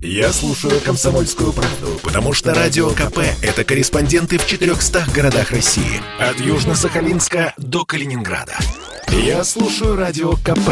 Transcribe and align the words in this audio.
Я 0.00 0.32
слушаю 0.32 0.80
«Комсомольскую 0.80 1.52
правду», 1.52 1.98
потому 2.04 2.32
что 2.32 2.54
«Радио 2.54 2.90
КП»— 2.90 3.18
это 3.42 3.64
корреспонденты 3.64 4.38
в 4.38 4.46
400 4.46 5.06
городах 5.12 5.50
России. 5.50 6.00
От 6.20 6.36
Южно-Сахалинска 6.36 7.52
до 7.56 7.84
Калининграда. 7.84 8.56
Я 9.08 9.42
слушаю 9.42 9.96
«Радио 9.96 10.34
КП» 10.34 10.70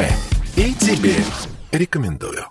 и 0.55 0.73
тебе 0.75 1.17
рекомендую. 1.73 2.47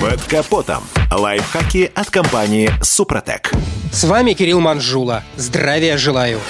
Под 0.00 0.22
капотом. 0.22 0.84
Лайфхаки 1.10 1.90
от 1.94 2.08
компании 2.08 2.70
«Супротек». 2.82 3.52
С 3.92 4.04
вами 4.04 4.32
Кирилл 4.32 4.60
Манжула. 4.60 5.22
Здравия 5.36 5.98
желаю. 5.98 6.40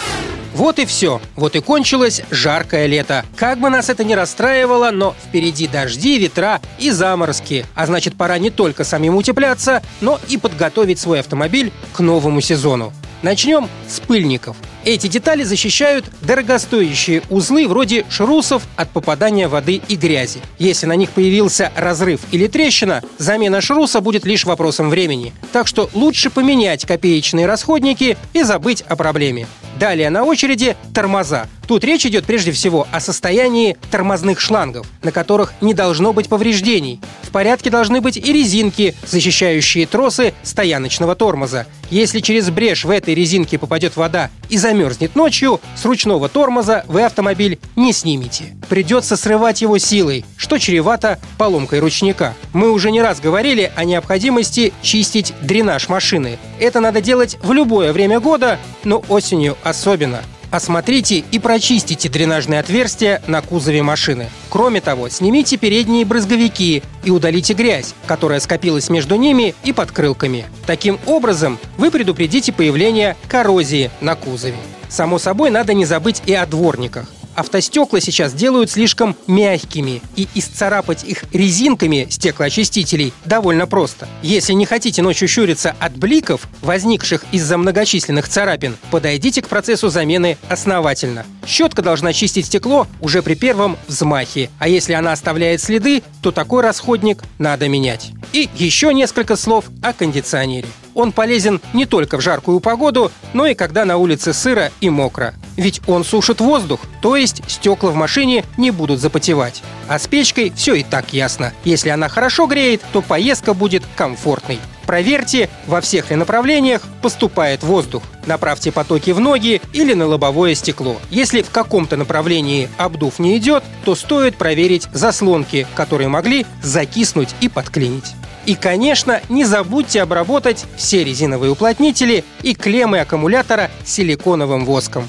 Вот 0.57 0.79
и 0.79 0.87
все. 0.87 1.21
Вот 1.35 1.55
и 1.55 1.61
кончилось 1.61 2.23
жаркое 2.31 2.87
лето. 2.87 3.27
Как 3.37 3.59
бы 3.59 3.69
нас 3.69 3.91
это 3.91 4.05
ни 4.05 4.15
расстраивало, 4.15 4.91
но 4.91 5.15
впереди 5.29 5.69
дожди, 5.69 6.19
ветра 6.19 6.63
и 6.79 6.91
заморозки. 6.91 7.67
А 7.75 7.85
значит, 7.85 8.17
пора 8.17 8.39
не 8.39 8.49
только 8.49 8.83
самим 8.83 9.17
утепляться, 9.17 9.83
но 10.01 10.19
и 10.31 10.39
подготовить 10.39 10.99
свой 10.99 11.21
автомобиль 11.21 11.75
к 11.93 12.01
новому 12.01 12.41
сезону. 12.41 12.95
Начнем 13.21 13.69
с 13.87 14.01
пыльников. 14.01 14.57
Эти 14.87 15.09
детали 15.09 15.43
защищают 15.43 16.07
дорогостоящие 16.23 17.23
узлы 17.29 17.69
вроде 17.69 18.07
шрусов 18.09 18.63
от 18.77 18.89
попадания 18.89 19.49
воды 19.49 19.83
и 19.89 19.97
грязи. 19.97 20.41
Если 20.59 20.87
на 20.87 20.97
них 20.97 21.11
появился 21.11 21.71
разрыв 21.77 22.21
или 22.31 22.47
трещина, 22.47 23.03
замена 23.19 23.61
шруса 23.61 24.01
будет 24.01 24.25
лишь 24.25 24.47
вопросом 24.47 24.89
времени. 24.89 25.35
Так 25.53 25.67
что 25.67 25.91
лучше 25.93 26.31
поменять 26.31 26.87
копеечные 26.87 27.45
расходники 27.45 28.17
и 28.33 28.43
забыть 28.43 28.81
о 28.89 28.97
проблеме. 28.97 29.47
Далее 29.79 30.11
на 30.11 30.25
очереди 30.25 30.77
тормоза. 30.95 31.47
Тут 31.67 31.83
речь 31.85 32.07
идет 32.07 32.25
прежде 32.25 32.53
всего 32.53 32.87
о 32.93 33.01
состоянии 33.01 33.77
тормозных 33.91 34.41
шлангов, 34.41 34.87
на 35.03 35.11
которых 35.11 35.53
не 35.61 35.75
должно 35.75 36.13
быть 36.13 36.29
повреждений. 36.29 37.01
В 37.23 37.31
порядке 37.31 37.71
должны 37.71 38.01
быть 38.01 38.17
и 38.17 38.33
резинки, 38.33 38.95
защищающие 39.07 39.87
тросы 39.87 40.33
стояночного 40.43 41.17
тормоза. 41.17 41.67
Если 41.91 42.21
через 42.21 42.51
брешь 42.51 42.85
в 42.85 42.91
этой 42.91 43.15
резинке 43.15 43.59
попадет 43.59 43.97
вода 43.97 44.31
и 44.49 44.57
замерзнет 44.57 45.17
ночью, 45.17 45.61
с 45.77 45.85
ручного 45.85 46.29
тормоза 46.29 46.85
вы 46.87 47.03
автомобиль 47.03 47.59
не 47.75 47.93
снимете. 47.93 48.57
Придется 48.69 49.17
срывать 49.17 49.63
его 49.63 49.79
силой, 49.79 50.25
что 50.37 50.59
чревато 50.59 51.19
поломкой 51.37 51.81
ручника. 51.81 52.35
Мы 52.53 52.71
уже 52.71 52.91
не 52.91 53.03
раз 53.03 53.21
говорили 53.21 53.73
о 53.75 53.85
необходимости 53.85 54.73
чистить 54.83 55.35
дренаж 55.43 55.89
машины. 55.89 56.39
Это 56.61 56.81
надо 56.81 57.01
делать 57.01 57.39
в 57.43 57.53
любое 57.53 57.93
время 57.93 58.21
года, 58.21 58.59
но 58.85 59.03
осенью 59.09 59.57
особенно. 59.63 60.23
Осмотрите 60.51 61.25
и 61.31 61.39
прочистите 61.39 62.09
дренажные 62.09 62.61
отверстия 62.61 63.23
на 63.27 63.43
кузове 63.43 63.83
машины. 63.83 64.29
Кроме 64.49 64.81
того, 64.81 65.09
снимите 65.09 65.57
передние 65.57 66.05
брызговики 66.05 66.83
и 67.05 67.11
удалите 67.11 67.55
грязь, 67.55 67.95
которая 68.07 68.41
скопилась 68.41 68.89
между 68.89 69.17
ними 69.17 69.55
и 69.65 69.73
подкрылками. 69.73 70.47
Таким 70.67 70.99
образом, 71.07 71.59
вы 71.77 71.91
предупредите 71.91 72.53
появление 72.53 73.17
коррозии 73.29 73.91
на 74.01 74.15
кузове. 74.15 74.57
Само 74.89 75.19
собой, 75.19 75.51
надо 75.51 75.75
не 75.75 75.85
забыть 75.85 76.23
и 76.27 76.35
о 76.35 76.47
дворниках. 76.47 77.07
Автостекла 77.37 78.01
сейчас 78.01 78.33
делают 78.33 78.71
слишком 78.71 79.15
мягкими, 79.27 80.01
и 80.17 80.27
исцарапать 80.35 81.05
их 81.05 81.25
резинками 81.33 82.07
стеклоочистителей 82.09 83.13
довольно 83.27 83.67
просто. 83.67 84.09
Если 84.23 84.55
не 84.55 84.65
хотите 84.65 85.03
ночью 85.03 85.29
щуриться 85.29 85.77
от 85.79 85.95
бликов, 85.97 86.49
возникших 86.63 87.25
из-за 87.33 87.59
многочисленных 87.59 88.27
царапин, 88.27 88.77
подойдите 88.91 89.43
к 89.43 89.49
процессу 89.49 89.91
замены 89.91 90.39
основательно. 90.49 91.27
Щетка 91.47 91.83
должна 91.83 92.15
чистить 92.15 92.47
стекло 92.47 92.87
уже 93.03 93.23
при 93.23 93.35
первом 93.35 93.77
взмахе, 93.87 94.49
а 94.59 94.67
если 94.67 94.95
она 94.95 95.13
оставляет 95.13 95.61
следы, 95.61 96.03
то 96.23 96.33
такой 96.33 96.63
расходник 96.63 97.23
надо 97.39 97.69
менять. 97.69 98.13
И 98.33 98.49
еще 98.57 98.95
несколько 98.95 99.37
слов 99.37 99.67
о 99.83 99.93
кондиционере. 99.93 100.69
Он 100.95 101.13
полезен 101.13 101.61
не 101.75 101.85
только 101.85 102.17
в 102.17 102.23
жаркую 102.23 102.61
погоду, 102.61 103.13
но 103.35 103.47
и 103.47 103.55
когда 103.55 103.85
на 103.85 103.99
улице 103.99 104.33
сыро 104.33 104.73
и 104.81 104.89
мокро. 104.89 105.35
Ведь 105.57 105.81
он 105.87 106.05
сушит 106.05 106.41
воздух, 106.41 106.81
то 107.01 107.17
есть 107.17 107.43
стекла 107.49 107.91
в 107.91 107.95
машине 107.95 108.45
не 108.57 108.71
будут 108.71 109.01
запотевать. 109.01 109.63
А 109.89 109.99
с 109.99 110.07
печкой 110.07 110.53
все 110.55 110.75
и 110.75 110.83
так 110.83 111.13
ясно. 111.13 111.53
Если 111.65 111.89
она 111.89 112.09
хорошо 112.09 112.47
греет, 112.47 112.83
то 112.93 113.03
поездка 113.03 113.55
будет 113.55 113.83
комфортной. 113.97 114.59
Проверьте, 114.87 115.49
во 115.67 115.81
всех 115.81 116.11
ли 116.11 116.17
направлениях 116.17 116.83
поступает 117.03 117.65
воздух. 117.65 118.05
Направьте 118.25 118.71
потоки 118.71 119.11
в 119.11 119.19
ноги 119.19 119.61
или 119.73 119.95
на 119.95 120.07
лобовое 120.07 120.55
стекло. 120.55 120.97
Если 121.11 121.43
в 121.43 121.51
каком-то 121.51 121.97
направлении 121.97 122.69
обдув 122.77 123.19
не 123.19 123.37
идет, 123.37 123.65
то 123.85 123.97
стоит 123.97 124.37
проверить 124.37 124.89
заслонки, 124.93 125.67
которые 125.75 126.09
могли 126.09 126.47
закиснуть 126.63 127.35
и 127.41 127.49
подклинить. 127.49 128.15
И, 128.47 128.55
конечно, 128.55 129.21
не 129.29 129.45
забудьте 129.45 130.03
обработать 130.03 130.65
все 130.77 131.03
резиновые 131.03 131.51
уплотнители 131.51 132.25
и 132.43 132.55
клеммы 132.55 133.01
аккумулятора 133.01 133.71
силиконовым 133.85 134.65
воском. 134.65 135.09